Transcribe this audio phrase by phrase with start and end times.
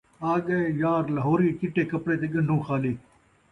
[0.31, 2.93] آڳئے یار لہوری چٹے کپڑے تے ڳن٘ڈھوں خالی